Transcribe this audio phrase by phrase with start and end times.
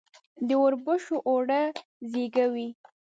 [0.47, 1.61] د اوربشو اوړه
[2.11, 2.67] زیږه وي.